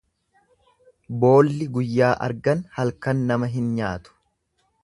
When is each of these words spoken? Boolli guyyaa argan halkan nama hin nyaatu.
Boolli 1.23 1.69
guyyaa 1.77 2.11
argan 2.29 2.67
halkan 2.79 3.25
nama 3.33 3.55
hin 3.59 3.73
nyaatu. 3.81 4.21